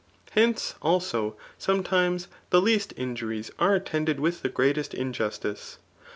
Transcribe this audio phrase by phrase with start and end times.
[0.31, 5.77] Hence, also, [sometinie63 the least injuries are attended with the greatest [injustice.